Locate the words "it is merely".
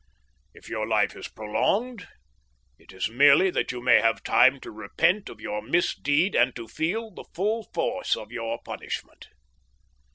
2.79-3.51